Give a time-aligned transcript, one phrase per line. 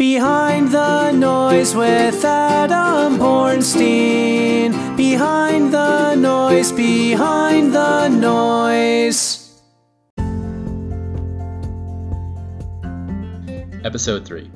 [0.00, 4.96] Behind the noise with Adam Bornstein.
[4.96, 9.60] Behind the noise, behind the noise.
[13.84, 14.50] Episode 3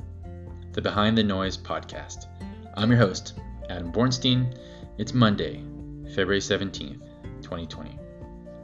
[0.71, 2.25] The Behind the Noise Podcast.
[2.73, 3.39] I'm your host,
[3.69, 4.57] Adam Bornstein.
[4.97, 5.63] It's Monday,
[6.15, 7.05] February 17th,
[7.43, 7.99] 2020.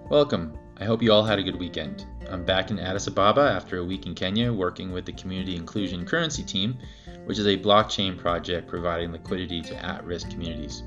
[0.10, 0.58] Welcome.
[0.78, 2.08] I hope you all had a good weekend.
[2.32, 6.06] I'm back in Addis Ababa after a week in Kenya working with the Community Inclusion
[6.06, 6.78] Currency Team,
[7.26, 10.84] which is a blockchain project providing liquidity to at risk communities.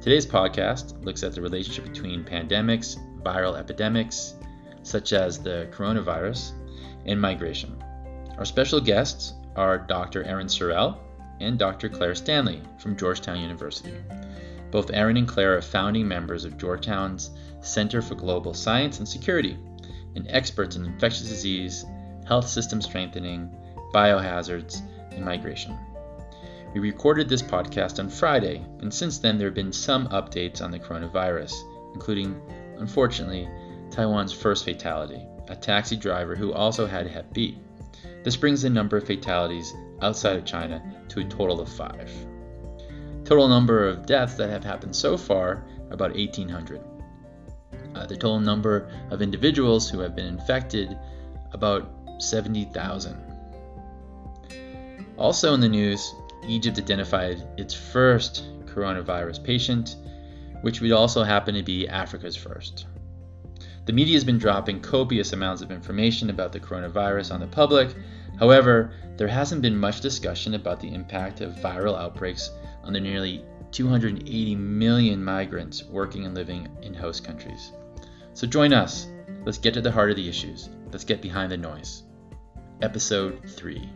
[0.00, 4.34] Today's podcast looks at the relationship between pandemics, viral epidemics,
[4.84, 6.52] such as the coronavirus,
[7.04, 7.82] and migration.
[8.38, 10.22] Our special guests are Dr.
[10.22, 10.98] Erin Sorrell
[11.40, 11.88] and Dr.
[11.88, 13.94] Claire Stanley from Georgetown University.
[14.70, 19.58] Both Erin and Claire are founding members of Georgetown's Center for Global Science and Security,
[20.14, 21.84] and experts in infectious disease,
[22.26, 23.50] health system strengthening,
[23.92, 24.82] biohazards,
[25.12, 25.76] and migration.
[26.74, 30.70] We recorded this podcast on Friday, and since then there have been some updates on
[30.70, 31.52] the coronavirus,
[31.94, 32.40] including,
[32.78, 33.48] unfortunately,
[33.90, 37.58] Taiwan's first fatality, a taxi driver who also had Hep B.
[38.22, 42.10] This brings the number of fatalities outside of China to a total of five.
[43.24, 46.80] Total number of deaths that have happened so far about 1,800
[48.00, 50.96] uh, the total number of individuals who have been infected
[51.52, 53.16] about 70,000.
[55.18, 56.14] Also in the news,
[56.48, 59.96] Egypt identified its first coronavirus patient,
[60.62, 62.86] which would also happen to be Africa's first.
[63.84, 67.94] The media has been dropping copious amounts of information about the coronavirus on the public.
[68.38, 72.50] However, there hasn't been much discussion about the impact of viral outbreaks
[72.82, 77.72] on the nearly 280 million migrants working and living in host countries.
[78.34, 79.06] So join us.
[79.44, 80.68] Let's get to the heart of the issues.
[80.92, 82.04] Let's get behind the noise.
[82.82, 83.88] Episode 3.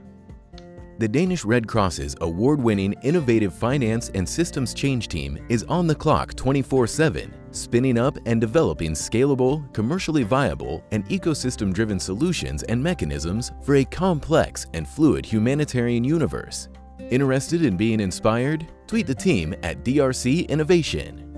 [0.98, 5.94] The Danish Red Cross's award winning innovative finance and systems change team is on the
[5.94, 12.80] clock 24 7, spinning up and developing scalable, commercially viable, and ecosystem driven solutions and
[12.80, 16.68] mechanisms for a complex and fluid humanitarian universe.
[17.10, 18.68] Interested in being inspired?
[18.86, 21.33] Tweet the team at DRC Innovation.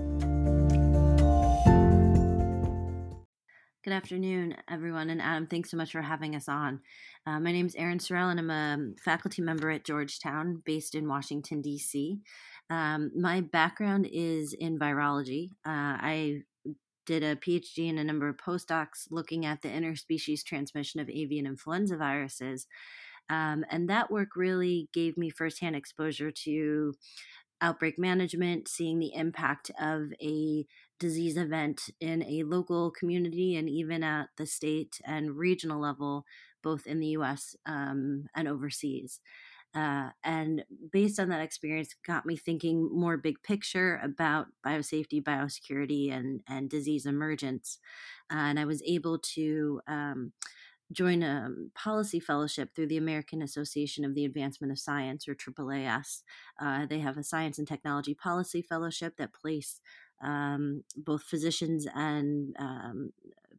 [3.87, 5.09] Good afternoon, everyone.
[5.09, 6.81] And Adam, thanks so much for having us on.
[7.25, 11.07] Uh, my name is Erin Sorrell, and I'm a faculty member at Georgetown, based in
[11.07, 12.19] Washington, D.C.
[12.69, 15.51] Um, my background is in virology.
[15.65, 16.41] Uh, I
[17.05, 21.45] did a PhD and a number of postdocs looking at the interspecies transmission of avian
[21.45, 22.67] influenza viruses.
[23.29, 26.93] Um, and that work really gave me firsthand exposure to
[27.61, 30.65] outbreak management, seeing the impact of a
[30.99, 36.25] disease event in a local community and even at the state and regional level,
[36.63, 39.19] both in the US um, and overseas.
[39.75, 46.11] Uh, and based on that experience, got me thinking more big picture about biosafety, biosecurity,
[46.11, 47.77] and and disease emergence.
[48.31, 50.31] Uh, and I was able to um,
[50.91, 56.23] join a policy fellowship through the American Association of the Advancement of Science, or AAAS.
[56.59, 59.81] Uh, they have a science and technology policy fellowship that place
[60.21, 63.11] um, both physicians and um,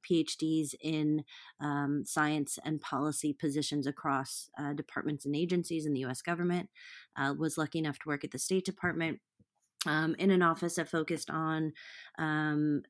[0.09, 1.25] PhDs in
[1.61, 6.69] um, science and policy positions across uh, departments and agencies in the US government.
[7.17, 9.21] Uh, was lucky enough to work at the State Department.
[9.87, 11.73] Um, in an office that focused on
[12.19, 12.83] um,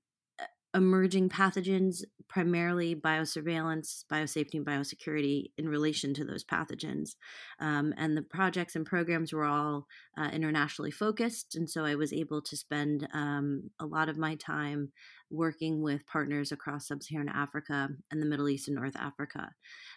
[0.79, 7.17] emerging pathogens, primarily biosurveillance, biosafety, and biosecurity in relation to those pathogens.
[7.59, 9.87] Um, and the projects and programs were all
[10.17, 11.57] uh, internationally focused.
[11.57, 14.93] And so I was able to spend um, a lot of my time
[15.31, 19.51] working with partners across sub Saharan Africa and the Middle East and North Africa.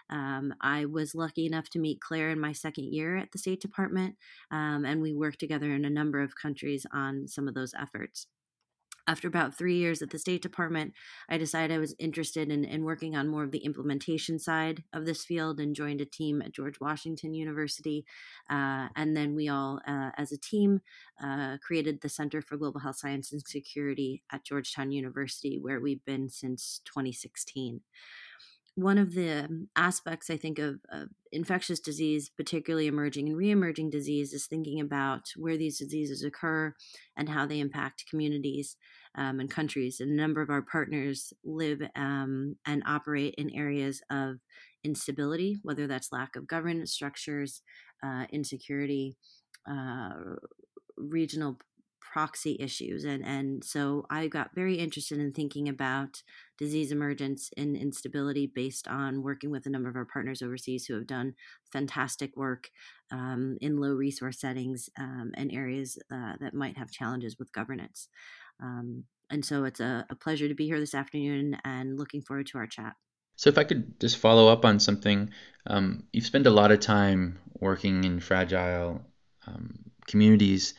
[0.09, 3.61] Um, I was lucky enough to meet Claire in my second year at the State
[3.61, 4.15] Department,
[4.49, 8.27] um, and we worked together in a number of countries on some of those efforts
[9.07, 10.93] after about three years at the State Department,
[11.29, 15.05] I decided I was interested in, in working on more of the implementation side of
[15.05, 18.05] this field and joined a team at George Washington University.
[18.49, 20.81] Uh, and then we all, uh, as a team,
[21.23, 26.03] uh, created the Center for Global Health Science and Security at Georgetown University, where we've
[26.05, 27.81] been since 2016
[28.75, 33.89] one of the um, aspects I think of, of, infectious disease, particularly emerging and re-emerging
[33.89, 36.73] disease, is thinking about where these diseases occur
[37.15, 38.75] and how they impact communities
[39.15, 39.99] um, and countries.
[39.99, 44.37] And a number of our partners live um, and operate in areas of
[44.83, 47.61] instability, whether that's lack of governance structures,
[48.03, 49.15] uh, insecurity,
[49.69, 50.09] uh,
[50.97, 51.57] regional
[52.11, 56.21] proxy issues and and so i got very interested in thinking about
[56.57, 60.93] disease emergence and instability based on working with a number of our partners overseas who
[60.93, 61.33] have done
[61.71, 62.69] fantastic work
[63.11, 68.09] um, in low resource settings um, and areas uh, that might have challenges with governance.
[68.61, 72.47] Um, and so it's a, a pleasure to be here this afternoon and looking forward
[72.47, 72.93] to our chat.
[73.37, 75.31] So, if I could just follow up on something,
[75.65, 79.01] um, you've spent a lot of time working in fragile
[79.47, 80.75] um, communities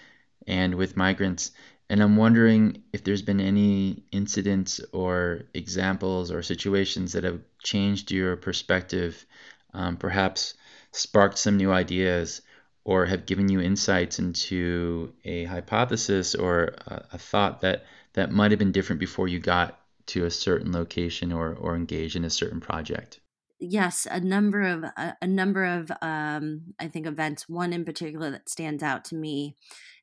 [0.47, 1.53] and with migrants,
[1.93, 8.11] and I'm wondering if there's been any incidents or examples or situations that have changed
[8.11, 9.27] your perspective,
[9.75, 10.55] um, perhaps
[10.93, 12.41] sparked some new ideas,
[12.85, 17.85] or have given you insights into a hypothesis or a, a thought that
[18.15, 22.17] that might have been different before you got to a certain location or or engage
[22.17, 23.21] in a certain project?
[23.61, 28.31] Yes a number of a, a number of um, i think events one in particular
[28.31, 29.56] that stands out to me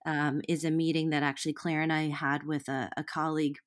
[0.05, 3.57] um, is a meeting that actually claire and i had with a, a colleague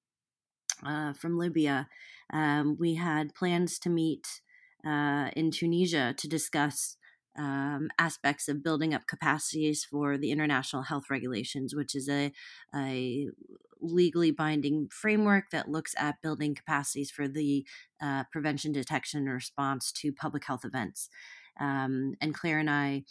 [0.85, 1.89] uh, from libya
[2.33, 4.41] um, we had plans to meet
[4.87, 6.97] uh, in tunisia to discuss
[7.39, 12.33] um, aspects of building up capacities for the international health regulations, which is a,
[12.75, 13.29] a
[13.81, 17.65] legally binding framework that looks at building capacities for the
[18.03, 21.09] uh, prevention, detection, and response to public health events.
[21.61, 23.05] Um, and Claire and I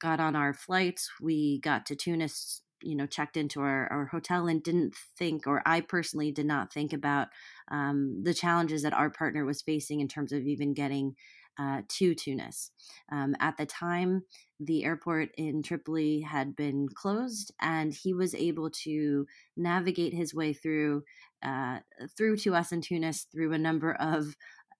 [0.00, 1.10] got on our flights.
[1.20, 5.62] We got to Tunis, you know, checked into our, our hotel and didn't think, or
[5.66, 7.28] I personally did not think about
[7.70, 11.14] um, the challenges that our partner was facing in terms of even getting
[11.58, 12.70] uh, to Tunis.
[13.10, 14.22] Um, at the time,
[14.60, 20.52] the airport in Tripoli had been closed, and he was able to navigate his way
[20.52, 21.02] through
[21.42, 21.78] uh,
[22.16, 24.34] through to us in Tunis through a number of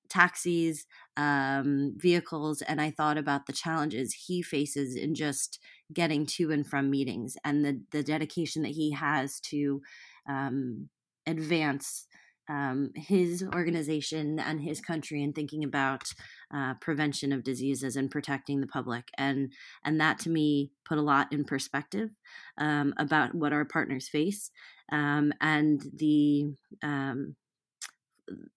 [0.08, 5.58] taxis, um, vehicles, and I thought about the challenges he faces in just
[5.92, 9.82] getting to and from meetings, and the the dedication that he has to
[10.28, 10.88] um,
[11.26, 12.06] advance
[12.48, 16.04] um, his organization and his country and thinking about
[16.52, 19.08] uh, prevention of diseases and protecting the public.
[19.18, 19.52] And
[19.84, 22.10] and that to me put a lot in perspective
[22.56, 24.50] um, about what our partners face
[24.90, 27.36] um, and the um,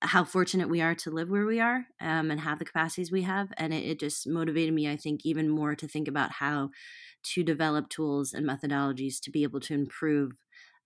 [0.01, 3.21] how fortunate we are to live where we are um, and have the capacities we
[3.21, 6.69] have and it, it just motivated me i think even more to think about how
[7.23, 10.31] to develop tools and methodologies to be able to improve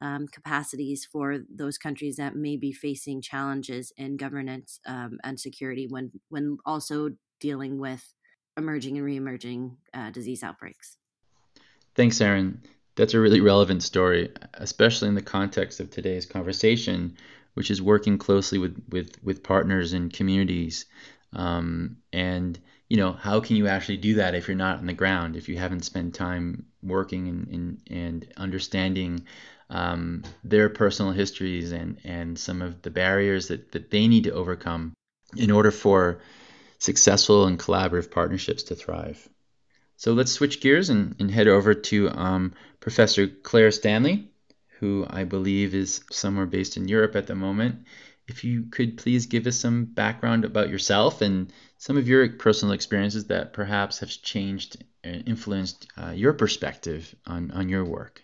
[0.02, 5.88] um, capacities for those countries that may be facing challenges in governance um, and security
[5.88, 8.14] when when also dealing with
[8.58, 10.98] emerging and reemerging uh, disease outbreaks.
[11.96, 12.62] Thanks, Erin.
[12.96, 17.18] That's a really relevant story, especially in the context of today's conversation,
[17.56, 20.86] which is working closely with with, with partners and communities.
[21.34, 22.58] Um, and
[22.88, 25.50] you know, how can you actually do that if you're not on the ground, if
[25.50, 29.26] you haven't spent time working and, and, and understanding
[29.70, 34.34] um, their personal histories and, and some of the barriers that, that they need to
[34.34, 34.94] overcome
[35.36, 36.22] in order for
[36.78, 39.28] successful and collaborative partnerships to thrive.
[39.98, 44.30] So let's switch gears and, and head over to um, Professor Claire Stanley,
[44.86, 47.86] who I believe is somewhere based in Europe at the moment.
[48.28, 52.74] If you could please give us some background about yourself and some of your personal
[52.74, 58.24] experiences that perhaps have changed and influenced uh, your perspective on, on your work.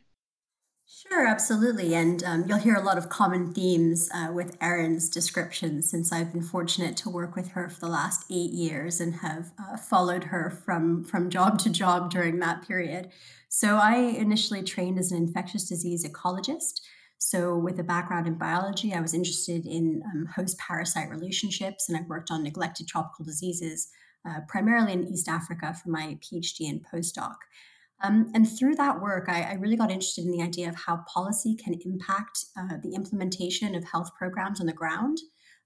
[0.93, 1.95] Sure, absolutely.
[1.95, 6.33] And um, you'll hear a lot of common themes uh, with Erin's description since I've
[6.33, 10.25] been fortunate to work with her for the last eight years and have uh, followed
[10.25, 13.09] her from, from job to job during that period.
[13.47, 16.81] So I initially trained as an infectious disease ecologist.
[17.18, 21.97] So, with a background in biology, I was interested in um, host parasite relationships and
[21.97, 23.89] I worked on neglected tropical diseases,
[24.27, 27.35] uh, primarily in East Africa for my PhD and postdoc.
[28.03, 31.03] Um, and through that work, I, I, really got interested in the idea of how
[31.13, 35.19] policy can impact uh, the implementation of health programs on the ground,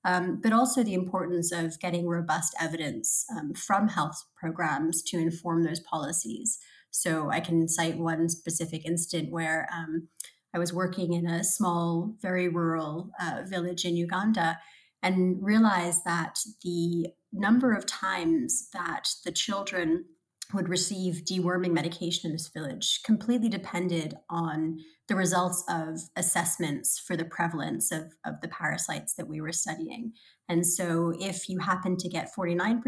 [0.04, 5.64] um, but also the importance of getting robust evidence um, from health programs to inform
[5.64, 6.60] those policies.
[6.92, 10.08] So I can cite one specific instant where um,
[10.54, 14.58] I was working in a small, very rural uh, village in Uganda
[15.04, 20.06] and realized that the number of times that the children
[20.54, 27.16] would receive deworming medication in this village completely depended on the results of assessments for
[27.16, 30.14] the prevalence of, of the parasites that we were studying.
[30.50, 32.82] And so, if you happen to get 49%,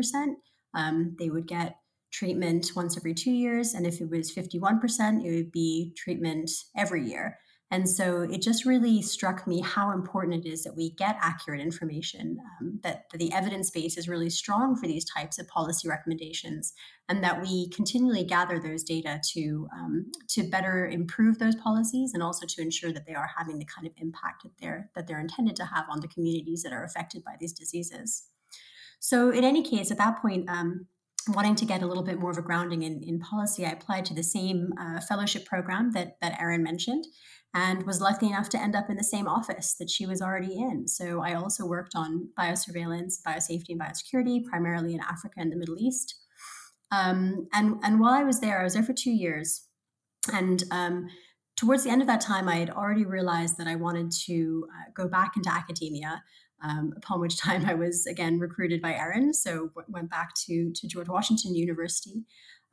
[0.73, 1.77] um, they would get
[2.11, 3.73] treatment once every two years.
[3.73, 7.37] And if it was 51%, it would be treatment every year.
[7.69, 11.59] And so it just really struck me how important it is that we get accurate
[11.59, 16.73] information, um, that, the evidence base is really strong for these types of policy recommendations,
[17.09, 22.23] and that we continually gather those data to, um, to better improve those policies and
[22.23, 25.19] also to ensure that they are having the kind of impact that they're, that they're
[25.19, 28.27] intended to have on the communities that are affected by these diseases.
[28.99, 30.87] So, in any case, at that point, um,
[31.27, 34.05] wanting to get a little bit more of a grounding in, in policy, I applied
[34.05, 37.05] to the same uh, fellowship program that, that Erin mentioned
[37.53, 40.59] and was lucky enough to end up in the same office that she was already
[40.59, 40.87] in.
[40.87, 45.77] So I also worked on biosurveillance, biosafety, and biosecurity, primarily in Africa and the Middle
[45.79, 46.15] East.
[46.91, 49.67] Um, and, and while I was there, I was there for two years.
[50.31, 51.07] And um,
[51.55, 54.91] towards the end of that time, I had already realized that I wanted to uh,
[54.93, 56.23] go back into academia
[56.63, 60.71] um, upon which time I was again recruited by Erin, so w- went back to
[60.73, 62.23] to George Washington University.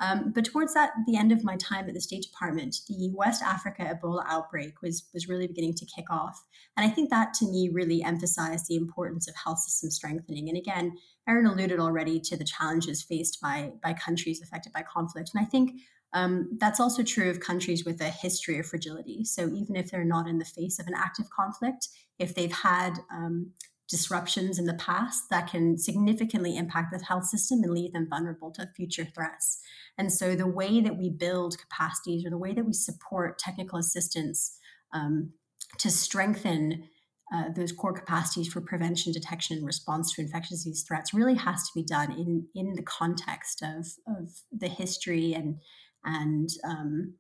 [0.01, 3.43] Um, but towards that, the end of my time at the State Department, the West
[3.43, 6.43] Africa Ebola outbreak was was really beginning to kick off,
[6.77, 10.49] and I think that to me really emphasized the importance of health system strengthening.
[10.49, 10.97] And again,
[11.29, 15.49] Erin alluded already to the challenges faced by by countries affected by conflict, and I
[15.49, 15.81] think
[16.13, 19.25] um, that's also true of countries with a history of fragility.
[19.25, 22.95] So even if they're not in the face of an active conflict, if they've had
[23.13, 23.51] um,
[23.89, 28.51] disruptions in the past that can significantly impact the health system and leave them vulnerable
[28.53, 29.61] to future threats.
[29.99, 33.79] And so, the way that we build capacities or the way that we support technical
[33.79, 34.59] assistance
[34.93, 35.33] um,
[35.79, 36.89] to strengthen
[37.33, 41.65] uh, those core capacities for prevention, detection, and response to infectious disease threats really has
[41.65, 45.59] to be done in, in the context of, of the history and,
[46.05, 47.15] and um,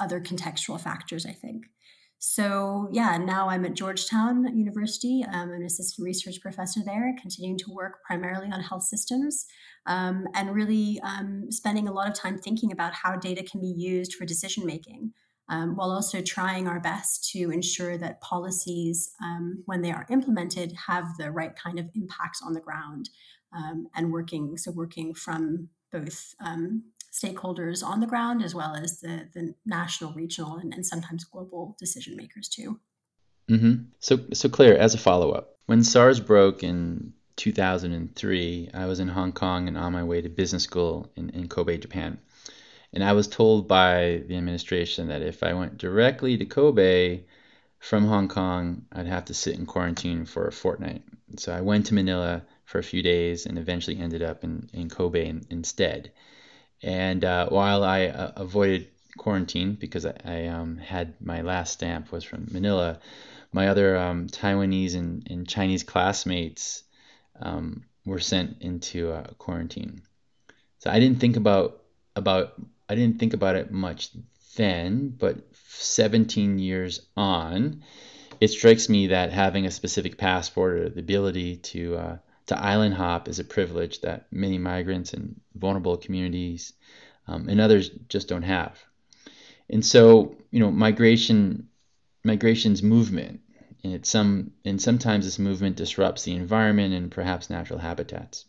[0.00, 1.66] other contextual factors, I think.
[2.18, 5.24] So, yeah, now I'm at Georgetown University.
[5.30, 9.46] I'm an assistant research professor there, continuing to work primarily on health systems
[9.86, 13.74] um, and really um, spending a lot of time thinking about how data can be
[13.76, 15.12] used for decision making.
[15.48, 20.72] Um, while also trying our best to ensure that policies, um, when they are implemented,
[20.88, 23.10] have the right kind of impacts on the ground,
[23.56, 26.82] um, and working so working from both um,
[27.16, 31.76] stakeholders on the ground as well as the, the national, regional, and, and sometimes global
[31.78, 32.78] decision makers too.
[33.48, 33.84] Mm-hmm.
[34.00, 39.08] So, so Claire, as a follow up, when SARS broke in 2003, I was in
[39.08, 42.18] Hong Kong and on my way to business school in, in Kobe, Japan.
[42.92, 47.24] And I was told by the administration that if I went directly to Kobe
[47.78, 51.02] from Hong Kong, I'd have to sit in quarantine for a fortnight.
[51.36, 54.88] So I went to Manila for a few days and eventually ended up in, in
[54.88, 56.10] Kobe in, instead.
[56.82, 62.12] And uh, while I uh, avoided quarantine because I, I um, had my last stamp
[62.12, 62.98] was from Manila,
[63.52, 66.82] my other um, Taiwanese and, and, Chinese classmates
[67.40, 70.02] um, were sent into uh, quarantine.
[70.78, 71.82] So I didn't think about
[72.14, 72.54] about
[72.88, 74.10] I didn't think about it much
[74.56, 77.82] then, but 17 years on,
[78.40, 82.94] it strikes me that having a specific passport or the ability to uh, to island
[82.94, 86.72] hop is a privilege that many migrants and vulnerable communities
[87.26, 88.78] um, and others just don't have.
[89.68, 91.68] And so, you know, migration,
[92.24, 93.40] migration's movement,
[93.82, 98.44] and it's some, and sometimes this movement disrupts the environment and perhaps natural habitats.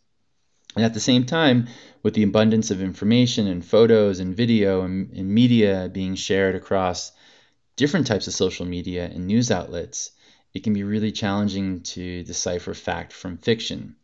[0.76, 1.68] And at the same time,
[2.04, 7.12] with the abundance of information and photos and video and, and media being shared across
[7.78, 10.12] different types of social media and news outlets,
[10.58, 13.96] it can be really challenging to decipher fact from fiction.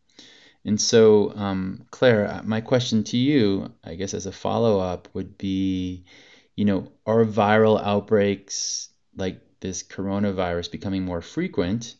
[0.65, 5.09] And so, um, Claire, uh, my question to you, I guess as a follow up,
[5.13, 6.05] would be
[6.55, 11.95] you know, are viral outbreaks like this coronavirus becoming more frequent,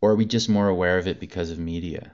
[0.00, 2.12] or are we just more aware of it because of media?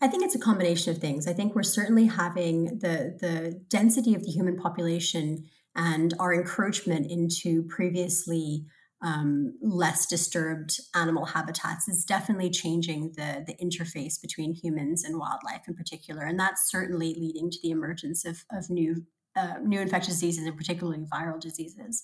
[0.00, 1.26] I think it's a combination of things.
[1.26, 7.10] I think we're certainly having the the density of the human population and our encroachment
[7.10, 8.66] into previously
[9.06, 15.68] um, less disturbed animal habitats is definitely changing the, the interface between humans and wildlife
[15.68, 16.24] in particular.
[16.24, 20.56] And that's certainly leading to the emergence of, of new, uh, new infectious diseases and
[20.56, 22.02] particularly viral diseases.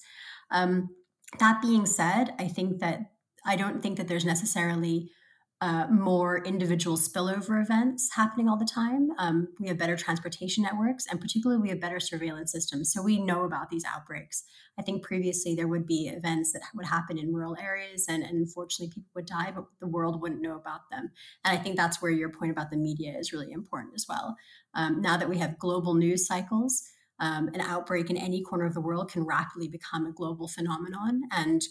[0.52, 0.90] Um,
[1.40, 3.00] that being said, I think that
[3.44, 5.10] I don't think that there's necessarily
[5.62, 9.10] uh, more individual spillover events happening all the time.
[9.16, 12.92] Um, we have better transportation networks, and particularly we have better surveillance systems.
[12.92, 14.42] So we know about these outbreaks.
[14.76, 18.38] I think previously there would be events that would happen in rural areas, and, and
[18.38, 21.12] unfortunately people would die, but the world wouldn't know about them.
[21.44, 24.36] And I think that's where your point about the media is really important as well.
[24.74, 26.82] Um, now that we have global news cycles,
[27.22, 31.22] um, an outbreak in any corner of the world can rapidly become a global phenomenon
[31.30, 31.62] and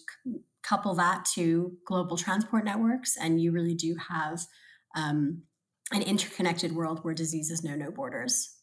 [0.63, 4.39] couple that to global transport networks, and you really do have
[4.95, 5.41] um,
[5.91, 8.55] an interconnected world where diseases know no borders.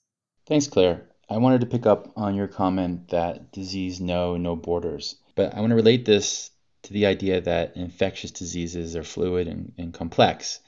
[0.47, 1.03] Thanks, Claire.
[1.29, 5.61] I wanted to pick up on your comment that disease know no borders But I
[5.61, 6.51] want to relate this
[6.85, 10.61] to the idea that infectious diseases are fluid and, and complex.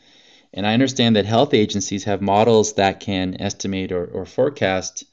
[0.53, 5.05] And I understand that health agencies have models that can estimate or, or forecast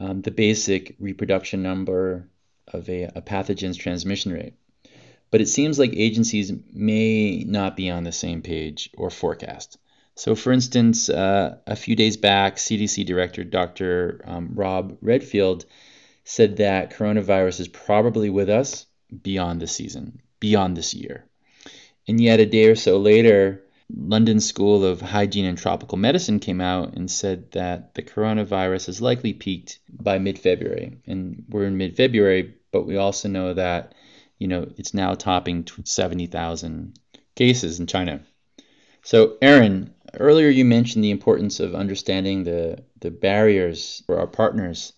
[0.00, 2.28] um, the basic reproduction number
[2.66, 4.54] of a, a pathogen's transmission rate.
[5.30, 9.78] But it seems like agencies may not be on the same page or forecast.
[10.16, 14.20] So, for instance, uh, a few days back, CDC Director Dr.
[14.24, 15.66] Um, Rob Redfield
[16.24, 18.86] said that coronavirus is probably with us
[19.22, 21.26] beyond the season, beyond this year.
[22.08, 23.62] And yet, a day or so later,
[23.96, 29.00] London School of Hygiene and Tropical Medicine came out and said that the coronavirus has
[29.00, 30.98] likely peaked by mid February.
[31.06, 33.94] And we're in mid February, but we also know that,
[34.38, 36.98] you know, it's now topping 70,000
[37.34, 38.20] cases in China.
[39.02, 44.92] So, Erin, earlier you mentioned the importance of understanding the, the barriers for our partners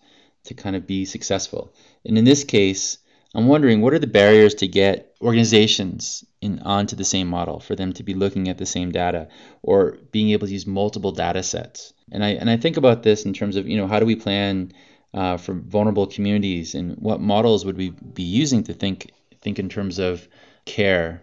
[0.44, 1.72] to kind of be successful.
[2.04, 2.98] And in this case,
[3.34, 7.74] I'm wondering what are the barriers to get organizations in onto the same model for
[7.74, 9.28] them to be looking at the same data
[9.62, 11.94] or being able to use multiple data sets.
[12.10, 14.16] And I and I think about this in terms of you know how do we
[14.16, 14.72] plan
[15.14, 19.10] uh, for vulnerable communities and what models would we be using to think
[19.40, 20.28] think in terms of
[20.66, 21.22] care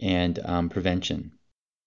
[0.00, 1.32] and um, prevention.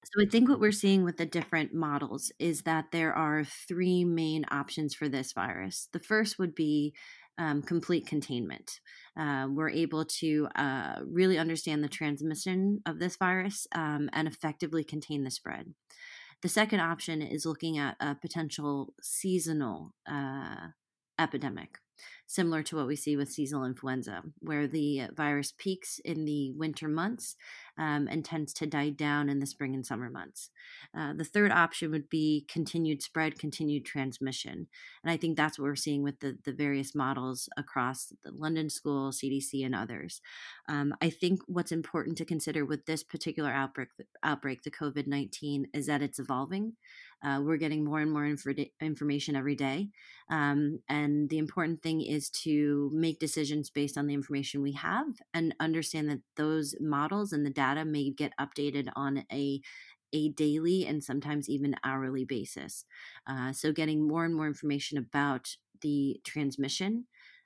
[0.05, 4.05] So I think what we're seeing with the different models is that there are three
[4.05, 5.89] main options for this virus.
[5.91, 6.93] The first would be
[7.37, 8.79] um, complete containment.
[9.17, 14.83] Uh, we're able to uh, really understand the transmission of this virus um, and effectively
[14.83, 15.73] contain the spread.
[16.41, 20.67] The second option is looking at a potential seasonal uh,
[21.19, 21.79] epidemic
[22.27, 26.87] similar to what we see with seasonal influenza, where the virus peaks in the winter
[26.87, 27.37] months
[27.77, 30.49] um, and tends to die down in the spring and summer months.
[30.95, 34.67] Uh, the third option would be continued spread, continued transmission.
[35.03, 38.69] And I think that's what we're seeing with the, the various models across the London
[38.69, 40.21] School, CDC, and others.
[40.67, 43.89] Um, I think what's important to consider with this particular outbreak,
[44.21, 46.73] outbreak the COVID 19, is that it's evolving.
[47.23, 48.45] Uh, we're getting more and more inf-
[48.81, 49.89] information every day.
[50.29, 55.07] Um, and the important thing is to make decisions based on the information we have
[55.33, 59.61] and understand that those models and the data may get updated on a
[60.13, 62.85] a daily and sometimes even hourly basis.
[63.27, 67.05] Uh, so, getting more and more information about the transmission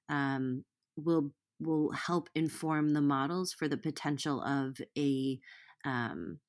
[0.09, 0.63] um,
[0.95, 5.39] will will help inform the models for the potential of a
[5.85, 6.39] um,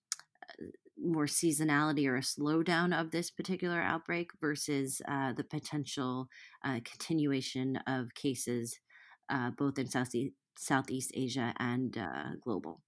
[1.03, 6.29] more seasonality or a slowdown of this particular outbreak versus uh, the potential
[6.65, 8.79] uh, continuation of cases
[9.31, 12.83] uh, both in Southeast, Southeast Asia and uh, global.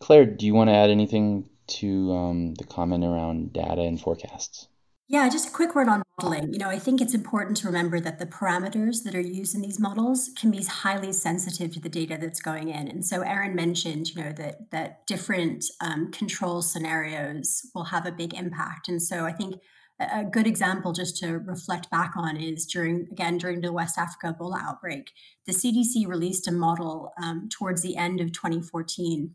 [0.00, 4.68] Claire, do you want to add anything to um, the comment around data and forecasts?
[5.08, 6.52] Yeah, just a quick word on modeling.
[6.52, 9.60] You know, I think it's important to remember that the parameters that are used in
[9.60, 12.88] these models can be highly sensitive to the data that's going in.
[12.88, 18.12] And so Erin mentioned, you know, that that different um, control scenarios will have a
[18.12, 18.88] big impact.
[18.88, 19.56] And so I think
[20.00, 24.34] a good example just to reflect back on is during again during the west africa
[24.36, 25.12] ebola outbreak
[25.46, 29.34] the cdc released a model um, towards the end of 2014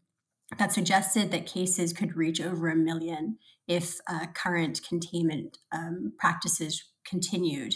[0.58, 6.84] that suggested that cases could reach over a million if uh, current containment um, practices
[7.06, 7.76] continued.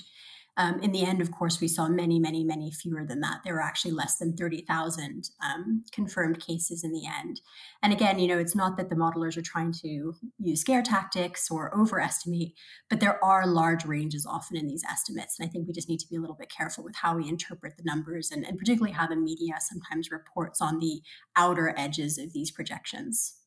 [0.55, 3.41] Um, in the end, of course, we saw many, many, many fewer than that.
[3.43, 7.41] There were actually less than 30,000 um, confirmed cases in the end.
[7.81, 11.49] And again, you know, it's not that the modelers are trying to use scare tactics
[11.49, 12.53] or overestimate,
[12.87, 15.39] but there are large ranges often in these estimates.
[15.39, 17.27] And I think we just need to be a little bit careful with how we
[17.27, 21.01] interpret the numbers and, and particularly how the media sometimes reports on the
[21.35, 23.37] outer edges of these projections.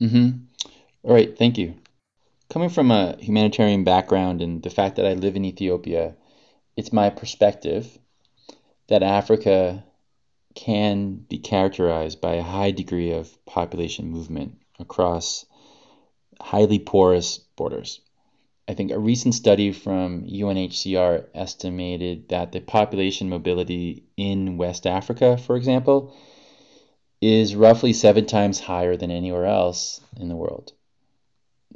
[0.00, 0.38] Mm-hmm.
[1.04, 1.76] All right, thank you.
[2.50, 6.14] Coming from a humanitarian background and the fact that I live in Ethiopia,
[6.78, 7.98] it's my perspective
[8.86, 9.82] that Africa
[10.54, 15.44] can be characterized by a high degree of population movement across
[16.40, 18.00] highly porous borders.
[18.68, 25.36] I think a recent study from UNHCR estimated that the population mobility in West Africa,
[25.36, 26.14] for example,
[27.20, 30.74] is roughly seven times higher than anywhere else in the world.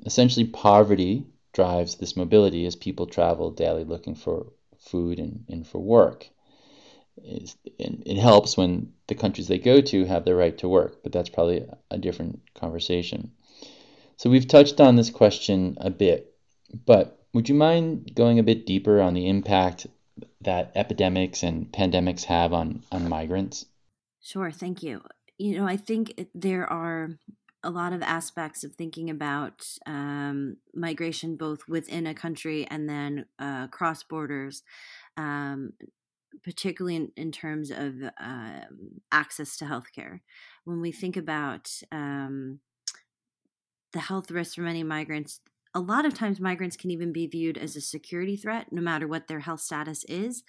[0.07, 4.47] Essentially, poverty drives this mobility as people travel daily looking for
[4.83, 6.29] food and, and for work.
[7.17, 11.13] It, it helps when the countries they go to have the right to work, but
[11.13, 13.33] that's probably a different conversation.
[14.17, 16.35] So we've touched on this question a bit,
[16.87, 19.87] but would you mind going a bit deeper on the impact
[20.43, 23.67] that epidemics and pandemics have on, on migrants?
[24.21, 25.03] Sure, thank you.
[25.39, 27.09] You know, I think there are
[27.65, 33.27] a lot of aspects of thinking about um, migration both within a country and then
[33.39, 34.63] uh, cross borders.
[35.17, 35.75] Um,
[36.43, 40.21] particularly in, in terms of um, access to healthcare.
[40.65, 42.61] When we think about um,
[43.93, 45.41] the health risks for many migrants,
[45.75, 49.09] a lot of times migrants can even be viewed as a security threat, no matter
[49.09, 50.43] what their health status is.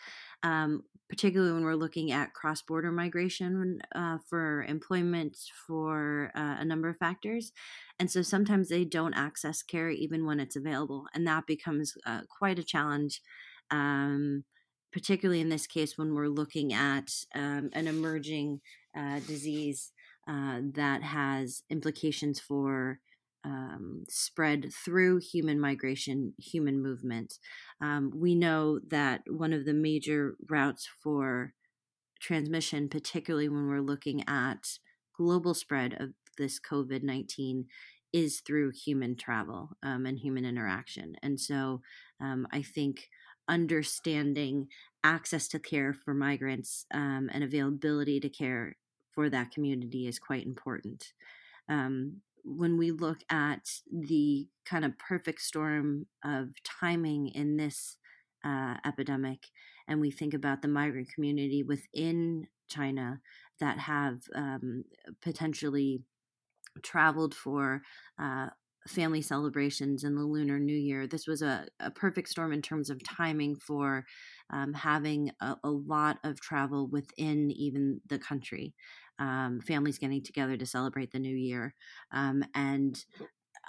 [0.43, 6.89] Um, particularly when we're looking at cross-border migration uh, for employment for uh, a number
[6.89, 7.51] of factors
[7.99, 12.21] and so sometimes they don't access care even when it's available and that becomes uh,
[12.35, 13.21] quite a challenge
[13.69, 14.43] um,
[14.91, 18.59] particularly in this case when we're looking at um, an emerging
[18.97, 19.91] uh, disease
[20.27, 22.99] uh, that has implications for
[23.43, 27.39] um, spread through human migration, human movement.
[27.81, 31.53] Um, we know that one of the major routes for
[32.21, 34.79] transmission, particularly when we're looking at
[35.15, 37.65] global spread of this COVID 19,
[38.13, 41.15] is through human travel um, and human interaction.
[41.21, 41.81] And so
[42.21, 43.09] um, I think
[43.49, 44.67] understanding
[45.03, 48.77] access to care for migrants um, and availability to care
[49.11, 51.11] for that community is quite important.
[51.67, 57.97] Um, when we look at the kind of perfect storm of timing in this
[58.45, 59.39] uh, epidemic,
[59.87, 63.19] and we think about the migrant community within China
[63.59, 64.83] that have um,
[65.21, 66.01] potentially
[66.81, 67.81] traveled for
[68.19, 68.47] uh,
[68.87, 71.07] family celebrations and the Lunar New Year.
[71.07, 74.05] This was a, a perfect storm in terms of timing for
[74.49, 78.73] um, having a, a, lot of travel within even the country
[79.19, 81.73] um, families getting together to celebrate the new year,
[82.11, 83.03] um, and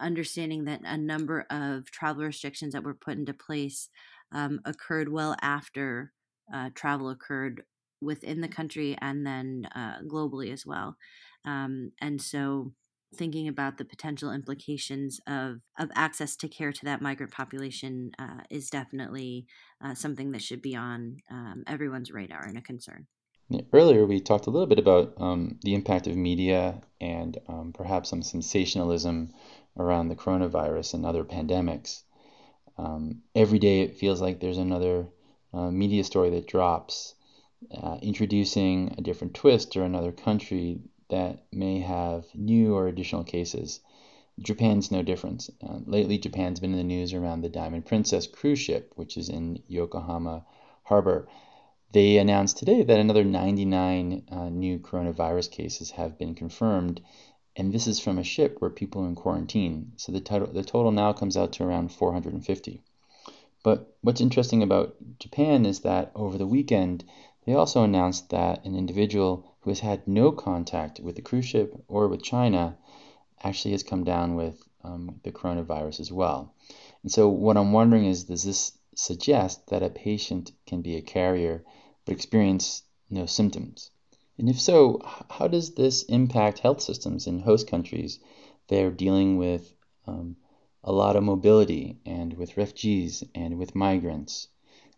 [0.01, 3.89] understanding that a number of travel restrictions that were put into place
[4.33, 6.13] um, occurred well after
[6.53, 7.63] uh, travel occurred
[8.01, 10.97] within the country and then uh, globally as well.
[11.45, 12.73] Um, and so
[13.15, 18.43] thinking about the potential implications of, of access to care to that migrant population uh,
[18.51, 19.47] is definitely
[19.83, 23.07] uh, something that should be on um, everyone's radar and a concern.
[23.73, 28.09] Earlier, we talked a little bit about um, the impact of media and um, perhaps
[28.09, 29.35] some sensationalism
[29.77, 32.03] around the coronavirus and other pandemics.
[32.79, 35.09] Um, every day, it feels like there's another
[35.53, 37.15] uh, media story that drops,
[37.71, 40.81] uh, introducing a different twist or another country
[41.11, 43.81] that may have new or additional cases.
[44.41, 45.49] Japan's no different.
[45.63, 49.29] Uh, lately, Japan's been in the news around the Diamond Princess cruise ship, which is
[49.29, 50.47] in Yokohama
[50.83, 51.29] Harbor.
[51.95, 57.01] They announced today that another 99 uh, new coronavirus cases have been confirmed,
[57.55, 59.93] and this is from a ship where people are in quarantine.
[59.95, 62.83] So the total, the total now comes out to around 450.
[63.63, 67.05] But what's interesting about Japan is that over the weekend,
[67.47, 71.81] they also announced that an individual who has had no contact with the cruise ship
[71.87, 72.77] or with China
[73.45, 76.53] actually has come down with um, the coronavirus as well.
[77.05, 81.01] And so, what I'm wondering is does this suggest that a patient can be a
[81.01, 81.65] carrier
[82.05, 83.91] but experience no symptoms?
[84.39, 88.19] And if so, how does this impact health systems in host countries
[88.69, 89.75] they are dealing with
[90.07, 90.37] um,
[90.83, 94.49] a lot of mobility and with refugees and with migrants,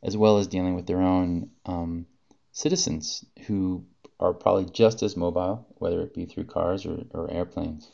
[0.03, 2.07] as well as dealing with their own um,
[2.53, 3.85] citizens who
[4.19, 7.91] are probably just as mobile, whether it be through cars or, or airplanes?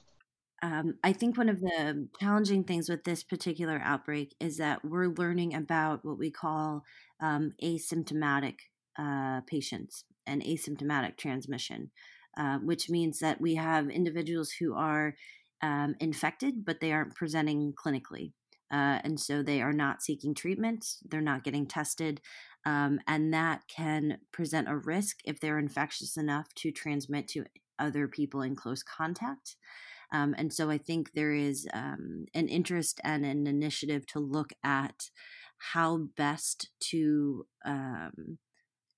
[0.63, 5.09] Um, I think one of the challenging things with this particular outbreak is that we're
[5.09, 6.85] learning about what we call
[7.21, 8.57] um, asymptomatic
[8.99, 11.91] uh, patients and asymptomatic transmission,
[12.37, 15.15] uh, which means that we have individuals who are
[15.63, 18.33] um, infected, but they aren't presenting clinically.
[18.73, 22.23] Uh, and so they are not seeking treatment, they're not getting tested,
[22.65, 27.45] um, and that can present a risk if they're infectious enough to transmit to
[27.79, 29.57] other people in close contact.
[30.13, 34.53] Um, and so I think there is um, an interest and an initiative to look
[34.63, 35.11] at
[35.59, 38.39] how best to um,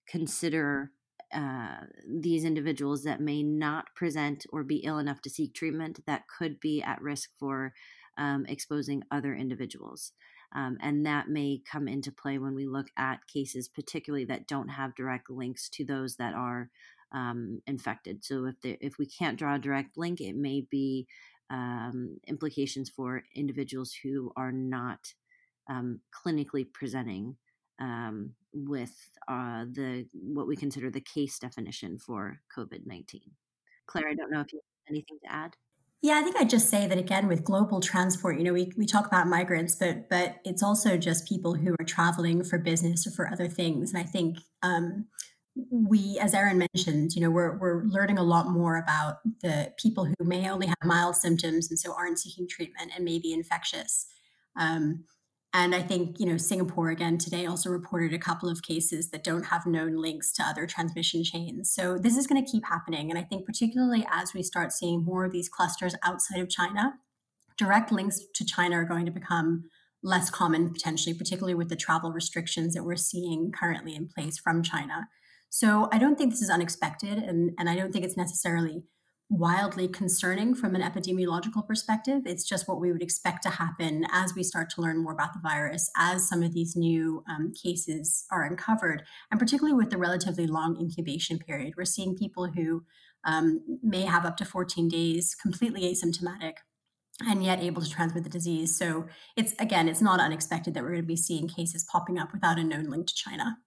[0.09, 0.93] consider
[1.35, 6.23] uh, these individuals that may not present or be ill enough to seek treatment that
[6.29, 7.73] could be at risk for
[8.17, 10.13] um, exposing other individuals.
[10.55, 14.69] Um, and that may come into play when we look at cases, particularly that don't
[14.69, 16.71] have direct links to those that are
[17.13, 18.25] um, infected.
[18.25, 21.09] So if if we can't draw a direct link, it may be
[21.51, 25.15] um, implications for individuals who are not
[25.69, 27.37] um, clinically presenting
[27.81, 28.95] um, with
[29.29, 33.33] uh, the what we consider the case definition for COVID nineteen.
[33.87, 35.57] Claire, I don't know if you have anything to add.
[36.01, 38.85] Yeah, I think I'd just say that again with global transport, you know, we, we
[38.85, 43.11] talk about migrants, but but it's also just people who are traveling for business or
[43.11, 43.95] for other things.
[43.95, 45.07] And I think um,
[45.71, 50.05] we, as Erin mentioned, you know, we're we're learning a lot more about the people
[50.05, 54.07] who may only have mild symptoms and so aren't seeking treatment and may be infectious.
[54.57, 55.05] Um,
[55.57, 59.23] And I think, you know, Singapore again today also reported a couple of cases that
[59.23, 61.73] don't have known links to other transmission chains.
[61.73, 63.09] So this is going to keep happening.
[63.09, 66.95] And I think, particularly as we start seeing more of these clusters outside of China,
[67.57, 69.71] direct links to China are going to become
[70.03, 74.61] less common potentially, particularly with the travel restrictions that we're seeing currently in place from
[74.61, 75.09] China.
[75.51, 78.83] So I don't think this is unexpected, and, and I don't think it's necessarily
[79.31, 82.23] wildly concerning from an epidemiological perspective.
[82.27, 85.33] It's just what we would expect to happen as we start to learn more about
[85.33, 89.97] the virus, as some of these new um, cases are uncovered, and particularly with the
[89.97, 91.75] relatively long incubation period.
[91.77, 92.85] We're seeing people who
[93.25, 96.55] um, may have up to 14 days completely asymptomatic
[97.27, 98.77] and yet able to transmit the disease.
[98.77, 99.07] So
[99.37, 102.59] it's again, it's not unexpected that we're going to be seeing cases popping up without
[102.59, 103.59] a known link to China.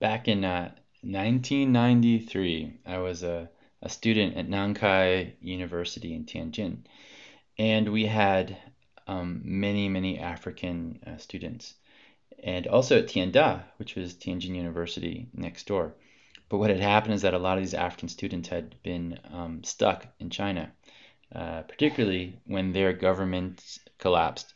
[0.00, 3.50] Back in uh, 1993, I was a
[3.82, 6.78] a student at Nankai University in Tianjin,
[7.58, 8.56] and we had
[9.06, 11.74] um, many, many African uh, students,
[12.42, 15.94] and also at Tianda, which was Tianjin University next door.
[16.48, 19.64] But what had happened is that a lot of these African students had been um,
[19.64, 20.70] stuck in China,
[21.34, 24.52] uh, particularly when their government collapsed.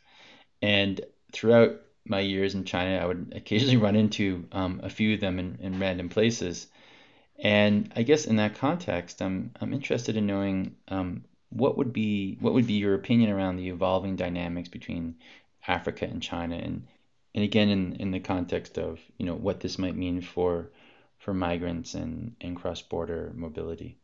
[0.61, 1.01] And
[1.33, 5.39] throughout my years in China, I would occasionally run into um, a few of them
[5.39, 6.67] in, in random places.
[7.39, 12.37] And I guess in that context, I'm I'm interested in knowing um, what would be
[12.39, 15.15] what would be your opinion around the evolving dynamics between
[15.67, 16.87] Africa and China, and
[17.35, 20.71] and again in in the context of you know what this might mean for
[21.19, 23.97] for migrants and and cross border mobility.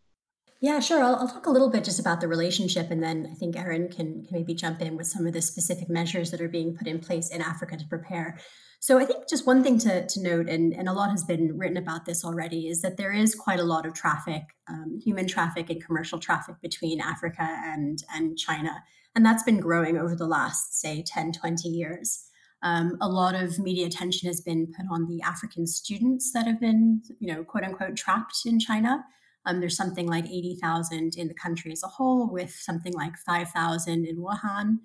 [0.62, 1.04] Yeah, sure.
[1.04, 3.90] I'll, I'll, talk a little bit just about the relationship, and then I think Erin
[3.90, 6.88] can, can maybe jump in with some of the specific measures that are being put
[6.88, 8.40] in place in Africa to prepare.
[8.84, 11.58] So I think just one thing to, to note, and, and a lot has been
[11.58, 15.26] written about this already, is that there is quite a lot of traffic, um, human
[15.26, 18.84] traffic and commercial traffic between Africa and, and China.
[19.16, 22.26] And that's been growing over the last, say, 10, 20 years.
[22.62, 26.60] Um, a lot of media attention has been put on the African students that have
[26.60, 29.06] been, you know, quote unquote, trapped in China.
[29.46, 34.06] Um, there's something like 80,000 in the country as a whole, with something like 5,000
[34.06, 34.80] in Wuhan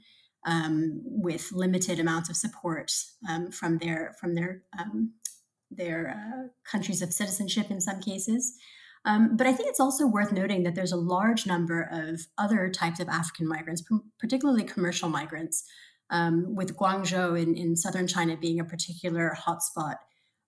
[0.46, 2.92] um, with limited amounts of support
[3.28, 5.12] um, from their from their um,
[5.70, 8.54] their uh, countries of citizenship in some cases.
[9.04, 12.68] Um, but I think it's also worth noting that there's a large number of other
[12.68, 13.82] types of African migrants,
[14.18, 15.64] particularly commercial migrants,
[16.10, 19.96] um, with Guangzhou in, in southern China being a particular hotspot.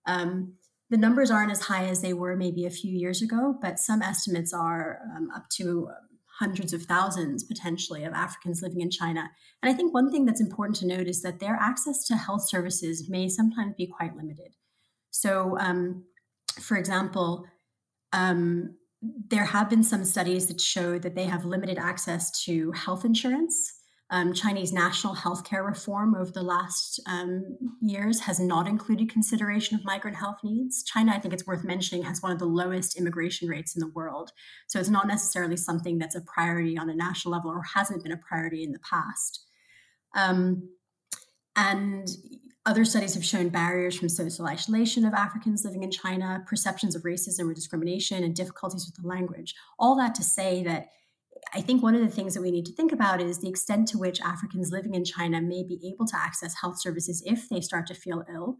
[0.05, 0.55] Um,
[0.89, 4.01] the numbers aren't as high as they were maybe a few years ago, but some
[4.01, 4.99] estimates are
[5.33, 5.89] up to
[6.41, 9.29] hundreds of thousands potentially of Africans living in China.
[9.61, 12.49] And I think one thing that's important to note is that their access to health
[12.49, 14.55] services may sometimes be quite limited.
[15.11, 16.03] So, um,
[16.59, 17.45] for example,
[18.11, 23.05] um, there have been some studies that show that they have limited access to health
[23.05, 23.80] insurance
[24.11, 29.85] um, Chinese national healthcare reform over the last um, years has not included consideration of
[29.85, 30.83] migrant health needs.
[30.83, 33.87] China, I think it's worth mentioning, has one of the lowest immigration rates in the
[33.87, 34.31] world.
[34.67, 38.11] So it's not necessarily something that's a priority on a national level or hasn't been
[38.11, 39.45] a priority in the past.
[40.13, 40.69] Um,
[41.55, 42.09] and
[42.65, 47.03] other studies have shown barriers from social isolation of Africans living in China, perceptions of
[47.03, 49.55] racism or discrimination, and difficulties with the language.
[49.79, 50.87] All that to say that
[51.53, 53.87] I think one of the things that we need to think about is the extent
[53.89, 57.59] to which Africans living in China may be able to access health services if they
[57.59, 58.57] start to feel ill,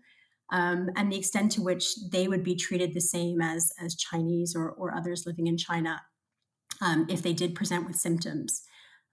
[0.51, 4.56] um, and the extent to which they would be treated the same as, as Chinese
[4.56, 6.01] or, or others living in China
[6.82, 8.63] um, if they did present with symptoms.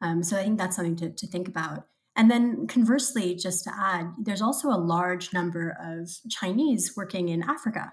[0.00, 1.86] Um, so I think that's something to, to think about.
[2.16, 7.44] And then conversely, just to add, there's also a large number of Chinese working in
[7.44, 7.92] Africa.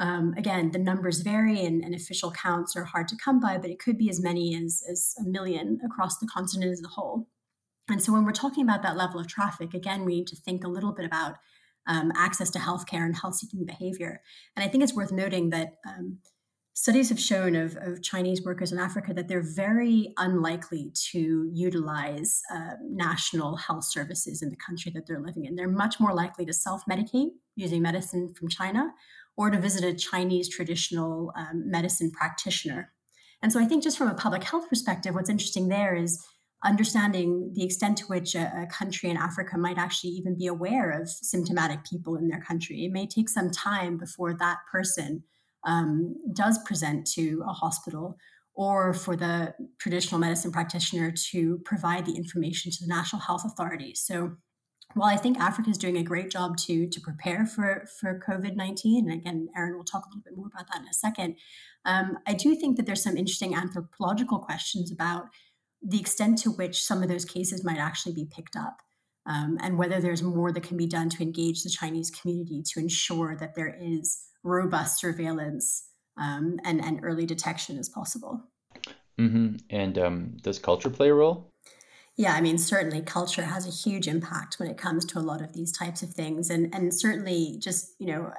[0.00, 3.68] Um, again, the numbers vary and, and, official counts are hard to come by, but
[3.68, 7.28] it could be as many as, as a million across the continent as a whole.
[7.90, 10.64] And so when we're talking about that level of traffic, again, we need to think
[10.64, 11.34] a little bit about
[11.86, 14.22] um, access to healthcare and health seeking behavior.
[14.56, 16.18] And I think it's worth noting that um,
[16.72, 22.40] studies have shown of, of, Chinese workers in Africa that they're very unlikely to utilize
[22.54, 25.56] uh, national health services in the country that they're living in.
[25.56, 28.92] They're much more likely to self medicate using medicine from China
[29.36, 32.92] or to visit a Chinese traditional um, medicine practitioner.
[33.42, 36.22] And so I think just from a public health perspective, what's interesting there is
[36.62, 40.90] understanding the extent to which a, a, country in Africa might actually even be aware
[40.90, 42.84] of symptomatic people in their country.
[42.84, 45.22] It may take some time before that person
[45.64, 48.18] um, does present to a hospital
[48.54, 54.02] or for the traditional medicine practitioner to provide the information to the national health authorities.
[54.04, 54.36] So
[54.94, 58.56] while I think Africa is doing a great job to to prepare for for COVID
[58.56, 61.36] nineteen, and again, Erin will talk a little bit more about that in a second.
[61.84, 65.24] Um, I do think that there's some interesting anthropological questions about
[65.82, 68.76] the extent to which some of those cases might actually be picked up.
[69.26, 72.80] um, and whether there's more that can be done to engage the Chinese community to
[72.80, 78.42] ensure that there is robust surveillance um, and, and early detection as possible.
[79.20, 79.56] Mm-hmm.
[79.68, 81.49] And um, does culture play a role?
[82.20, 85.40] Yeah, I mean, certainly culture has a huge impact when it comes to a lot
[85.40, 86.50] of these types of things.
[86.50, 88.30] And, and certainly, just, you know,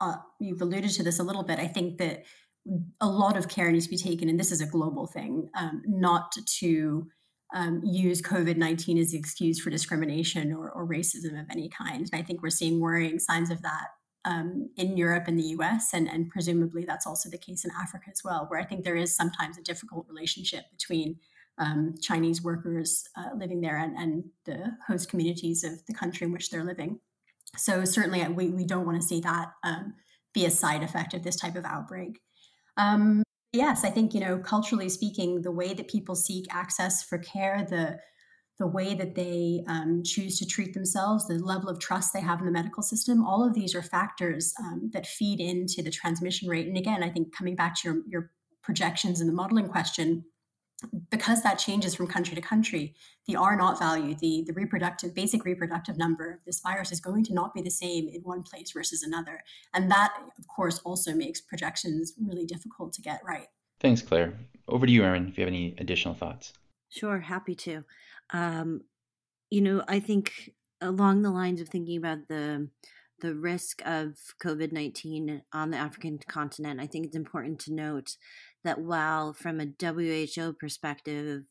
[0.00, 1.58] uh, you've alluded to this a little bit.
[1.58, 2.22] I think that
[3.00, 5.82] a lot of care needs to be taken, and this is a global thing, um,
[5.84, 7.08] not to
[7.52, 12.08] um, use COVID 19 as the excuse for discrimination or, or, racism of any kind.
[12.12, 13.88] And I think we're seeing worrying signs of that
[14.24, 18.10] um, in Europe and the US, and, and presumably that's also the case in Africa
[18.12, 21.16] as well, where I think there is sometimes a difficult relationship between
[21.58, 26.32] um, Chinese workers uh, living there and, and the host communities of the country in
[26.32, 26.98] which they're living.
[27.56, 29.94] So, certainly, uh, we, we don't want to see that um,
[30.32, 32.20] be a side effect of this type of outbreak.
[32.76, 37.18] Um, yes, I think, you know, culturally speaking, the way that people seek access for
[37.18, 37.98] care, the
[38.58, 42.38] the way that they um, choose to treat themselves, the level of trust they have
[42.38, 46.48] in the medical system, all of these are factors um, that feed into the transmission
[46.48, 46.68] rate.
[46.68, 48.30] And again, I think coming back to your, your
[48.62, 50.24] projections and the modeling question,
[51.10, 52.94] because that changes from country to country,
[53.26, 57.24] the R naught value, the, the reproductive, basic reproductive number of this virus is going
[57.24, 59.42] to not be the same in one place versus another.
[59.72, 63.46] And that, of course, also makes projections really difficult to get right.
[63.80, 64.34] Thanks, Claire.
[64.68, 66.52] Over to you, Erin, if you have any additional thoughts.
[66.88, 67.84] Sure, happy to.
[68.32, 68.82] Um,
[69.50, 72.68] you know, I think along the lines of thinking about the
[73.20, 78.16] the risk of COVID 19 on the African continent, I think it's important to note
[78.64, 81.44] that while from a WHO perspective,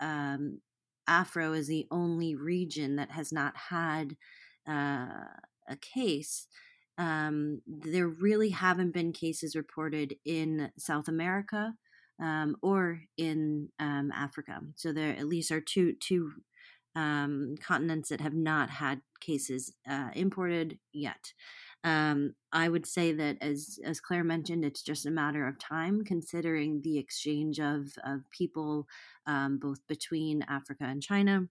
[0.00, 0.60] um,
[1.06, 4.16] Afro is the only region that has not had
[4.68, 5.24] uh,
[5.68, 6.46] a case,
[6.98, 11.74] um, there really haven't been cases reported in South America
[12.20, 14.60] um, or in um, Africa.
[14.76, 16.32] So there at least are two two
[16.94, 21.32] um, continents that have not had cases uh, imported yet.
[21.82, 26.04] Um, I would say that, as as Claire mentioned, it's just a matter of time,
[26.04, 28.86] considering the exchange of of people
[29.26, 31.46] um, both between Africa and China.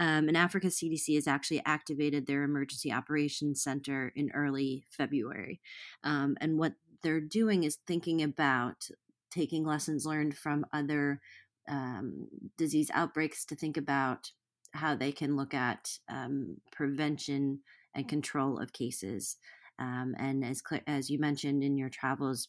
[0.00, 5.60] Um, and Africa CDC has actually activated their emergency operations center in early February,
[6.02, 8.88] um, and what they're doing is thinking about
[9.30, 11.20] taking lessons learned from other
[11.68, 14.32] um, disease outbreaks to think about
[14.72, 17.60] how they can look at um, prevention
[17.94, 19.36] and control of cases.
[19.78, 22.48] Um, and as as you mentioned in your travels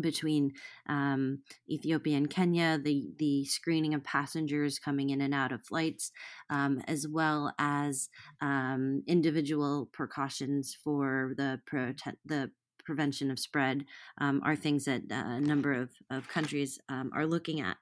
[0.00, 0.52] between
[0.88, 6.12] um, Ethiopia and Kenya, the the screening of passengers coming in and out of flights,
[6.50, 8.08] um, as well as
[8.40, 12.50] um, individual precautions for the prote- the
[12.84, 13.84] prevention of spread
[14.18, 17.76] um, are things that a number of, of countries um, are looking at.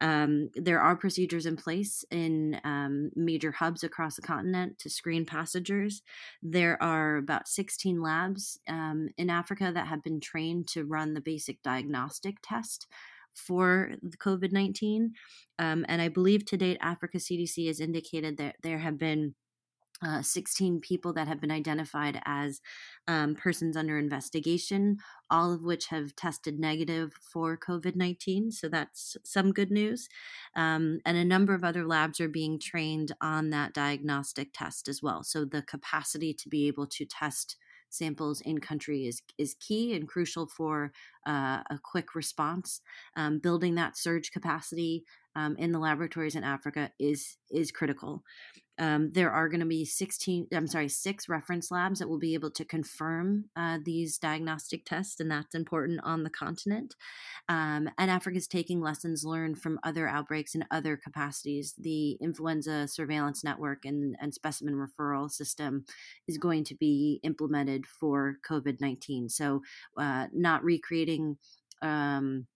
[0.00, 5.24] Um, there are procedures in place in um, major hubs across the continent to screen
[5.24, 6.02] passengers.
[6.42, 11.20] There are about 16 labs um, in Africa that have been trained to run the
[11.20, 12.86] basic diagnostic test
[13.34, 15.12] for the COVID 19.
[15.58, 19.34] Um, and I believe to date, Africa CDC has indicated that there have been
[20.04, 22.60] uh, 16 people that have been identified as
[23.06, 24.98] um, persons under investigation,
[25.30, 28.52] all of which have tested negative for COVID 19.
[28.52, 30.08] So that's some good news.
[30.54, 35.02] Um, and a number of other labs are being trained on that diagnostic test as
[35.02, 35.22] well.
[35.24, 37.56] So the capacity to be able to test
[37.90, 40.92] samples in country is is key and crucial for
[41.26, 42.80] uh, a quick response.
[43.16, 45.04] Um, building that surge capacity
[45.38, 48.22] um, in the laboratories in Africa is is critical.
[48.80, 52.34] Um, there are going to be 16, I'm sorry, six reference labs that will be
[52.34, 56.94] able to confirm uh, these diagnostic tests, and that's important on the continent.
[57.48, 61.74] Um, and Africa is taking lessons learned from other outbreaks in other capacities.
[61.76, 65.84] The influenza surveillance network and, and specimen referral system
[66.28, 69.28] is going to be implemented for COVID 19.
[69.28, 69.62] So,
[69.96, 71.36] uh, not recreating.
[71.82, 72.46] Um,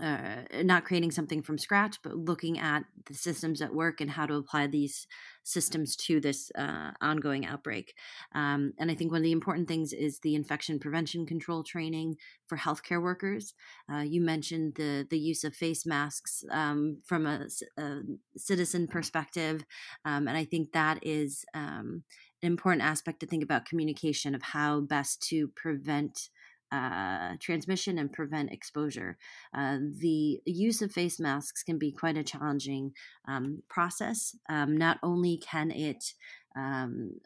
[0.00, 4.24] uh, not creating something from scratch, but looking at the systems at work and how
[4.24, 5.06] to apply these
[5.42, 7.94] systems to this uh, ongoing outbreak.
[8.34, 12.16] Um, and I think one of the important things is the infection prevention control training
[12.46, 13.54] for healthcare workers.
[13.92, 18.00] Uh, you mentioned the the use of face masks um, from a, a,
[18.36, 19.64] citizen perspective,
[20.04, 22.04] um, and I think that is um,
[22.42, 26.30] an important aspect to think about communication of how best to prevent
[26.72, 29.18] uh, transmission and prevent exposure.
[29.52, 32.92] Uh, the use of face masks can be quite a challenging
[33.26, 34.36] um, process.
[34.48, 36.14] Um, not only can it
[36.56, 37.20] um,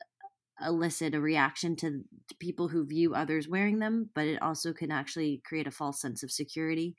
[0.65, 4.91] elicit a reaction to, to, people who view others wearing them, but it also can
[4.91, 6.95] actually create a false sense of security.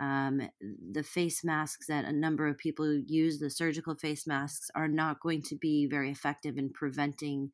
[0.00, 0.48] Um,
[0.92, 5.20] the face masks that a number of people use, the surgical face masks, are not
[5.20, 7.50] going to be very effective in preventing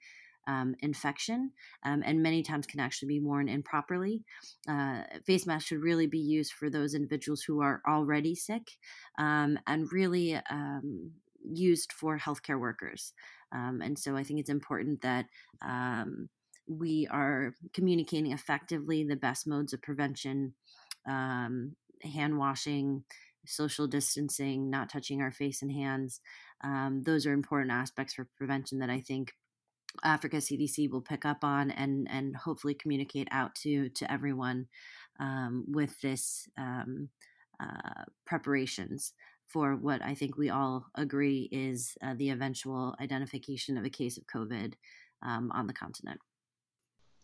[0.47, 1.53] um, infection
[1.85, 4.23] um, and many times can actually be worn improperly.
[4.69, 8.73] Uh, face masks should really be used for those individuals who are already sick
[9.19, 11.11] um, and really um,
[11.45, 13.13] used for healthcare workers.
[13.53, 15.27] Um, and so I think it's important that
[15.63, 16.29] um,
[16.67, 20.55] we are communicating effectively the best modes of prevention,
[21.07, 23.05] hand washing,
[23.47, 26.21] social distancing, not touching our face and hands.
[26.63, 29.35] Um, those are important aspects for prevention that I think
[30.03, 34.67] Africa CDC will pick up on and and hopefully communicate out to to everyone
[35.21, 37.09] um, with this um,
[37.61, 39.13] uh, preparations
[39.47, 44.19] for what I think we all agree is uh, the eventual identification of a case
[44.19, 44.75] of COVID
[45.23, 46.21] um, on the continent.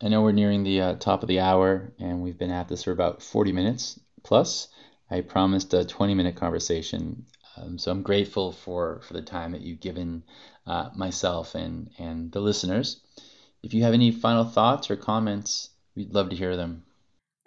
[0.02, 2.84] I know we're nearing the uh, top of the hour, and we've been at this
[2.84, 4.68] for about 40 minutes plus.
[5.10, 9.62] I promised a 20 minute conversation um, so I'm grateful for, for the time that
[9.62, 10.22] you've given
[10.66, 13.00] uh, myself and, and the listeners.
[13.62, 16.84] If you have any final thoughts or comments, we'd love to hear them.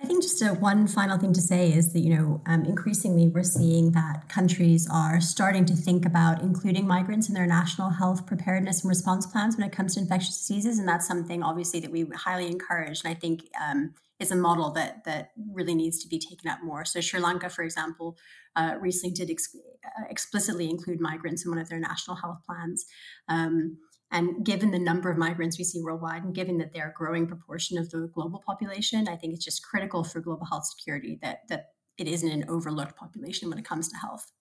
[0.03, 3.29] I think just a, one final thing to say is that, you know, um, increasingly
[3.29, 8.25] we're seeing that countries are starting to think about including migrants in their national health
[8.25, 10.77] preparedness and response plans when it comes to infectious diseases.
[10.77, 13.01] And that's something obviously that we highly encourage.
[13.01, 16.59] And I think um, is a model that that really needs to be taken up
[16.61, 16.83] more.
[16.83, 18.17] So Sri Lanka, for example,
[18.57, 22.85] uh, recently did ex- uh, explicitly include migrants in one of their national health plans.
[23.29, 23.77] Um,
[24.13, 27.27] and given the number of migrants we see worldwide, and given that they're a growing
[27.27, 31.39] proportion of the global population, I think it's just critical for global health security that
[31.49, 34.31] that it isn't an overlooked population when it comes to health.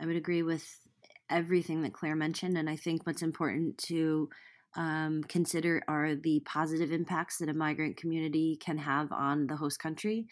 [0.00, 0.66] I would agree with
[1.30, 4.28] everything that Claire mentioned, and I think what's important to
[4.76, 9.78] um, consider are the positive impacts that a migrant community can have on the host
[9.78, 10.26] country.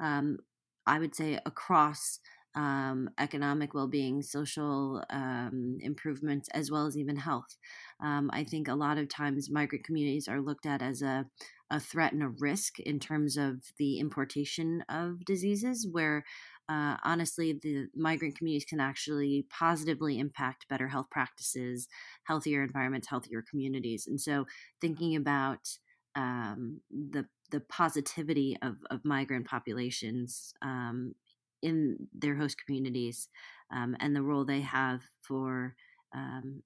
[0.00, 0.38] Um,
[0.86, 2.18] I would say across
[2.54, 7.56] um, economic well being, social um, improvements, as well as even health.
[8.02, 11.26] Um, I think a lot of times migrant communities are looked at as a,
[11.70, 16.24] a threat and a risk in terms of the importation of diseases, where
[16.68, 21.88] uh, honestly, the migrant communities can actually positively impact better health practices,
[22.24, 24.06] healthier environments, healthier communities.
[24.06, 24.46] And so,
[24.80, 25.68] thinking about
[26.14, 31.14] um, the the positivity of, of migrant populations um,
[31.62, 33.28] in their host communities
[33.72, 35.74] um, and the role they have for
[36.14, 36.62] um,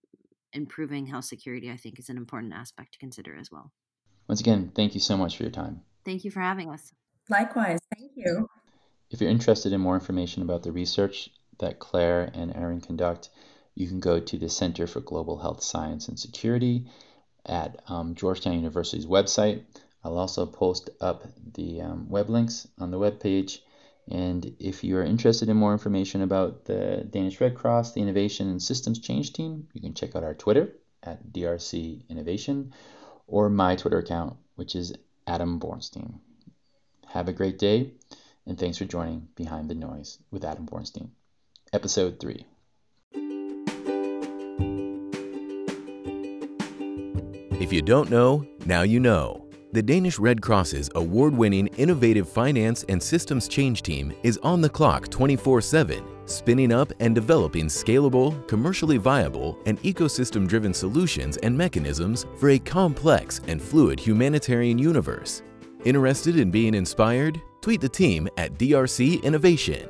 [0.53, 3.71] improving health security, I think is an important aspect to consider as well.
[4.29, 5.83] Once again, thank you so much for your time.
[6.05, 6.93] Thank you for having us.
[7.29, 8.49] Likewise, thank you.
[9.11, 13.31] If you're interested in more information about the research that Claire and Erin conduct,
[13.75, 16.87] you can go to the Center for Global Health Science and Security
[17.45, 19.63] at um, Georgetown University's website.
[20.03, 21.25] I'll also post up
[21.55, 23.63] the um, web links on the web page.
[24.11, 28.49] And if you are interested in more information about the Danish Red Cross, the Innovation
[28.49, 32.73] and Systems Change Team, you can check out our Twitter at DRC Innovation
[33.27, 34.95] or my Twitter account, which is
[35.27, 36.21] Adam Bornstein.
[37.07, 37.93] Have a great day
[38.47, 41.11] and thanks for joining Behind the Noise with Adam Bornstein.
[41.73, 42.47] Episode 3.
[47.61, 49.46] If you don't know, now you know.
[49.73, 54.69] The Danish Red Cross's award winning innovative finance and systems change team is on the
[54.69, 61.57] clock 24 7, spinning up and developing scalable, commercially viable, and ecosystem driven solutions and
[61.59, 65.43] mechanisms for a complex and fluid humanitarian universe.
[65.85, 67.41] Interested in being inspired?
[67.61, 69.89] Tweet the team at DRC Innovation.